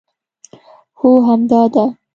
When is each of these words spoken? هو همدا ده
هو 0.99 1.11
همدا 1.27 1.61
ده 1.73 1.85